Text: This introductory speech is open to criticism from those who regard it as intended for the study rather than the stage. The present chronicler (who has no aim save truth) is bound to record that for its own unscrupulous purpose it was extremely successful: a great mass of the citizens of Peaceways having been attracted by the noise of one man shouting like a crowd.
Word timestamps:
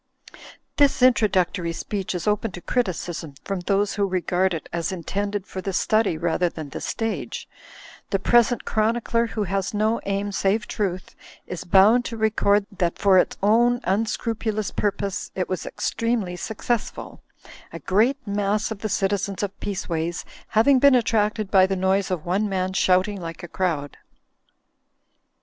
This 0.77 1.03
introductory 1.03 1.71
speech 1.73 2.15
is 2.15 2.27
open 2.27 2.49
to 2.53 2.61
criticism 2.61 3.35
from 3.43 3.59
those 3.59 3.93
who 3.93 4.07
regard 4.07 4.51
it 4.55 4.67
as 4.73 4.91
intended 4.91 5.45
for 5.45 5.61
the 5.61 5.73
study 5.73 6.17
rather 6.17 6.49
than 6.49 6.69
the 6.69 6.81
stage. 6.81 7.47
The 8.09 8.17
present 8.17 8.65
chronicler 8.65 9.27
(who 9.27 9.43
has 9.43 9.75
no 9.75 10.01
aim 10.07 10.31
save 10.31 10.65
truth) 10.67 11.13
is 11.45 11.65
bound 11.65 12.03
to 12.05 12.17
record 12.17 12.65
that 12.79 12.97
for 12.97 13.19
its 13.19 13.37
own 13.43 13.79
unscrupulous 13.83 14.71
purpose 14.71 15.29
it 15.35 15.47
was 15.47 15.67
extremely 15.67 16.35
successful: 16.35 17.21
a 17.71 17.77
great 17.77 18.17
mass 18.25 18.71
of 18.71 18.79
the 18.79 18.89
citizens 18.89 19.43
of 19.43 19.59
Peaceways 19.59 20.25
having 20.47 20.79
been 20.79 20.95
attracted 20.95 21.51
by 21.51 21.67
the 21.67 21.75
noise 21.75 22.09
of 22.09 22.25
one 22.25 22.49
man 22.49 22.73
shouting 22.73 23.21
like 23.21 23.43
a 23.43 23.47
crowd. 23.47 23.97